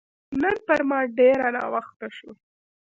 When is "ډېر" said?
1.17-1.37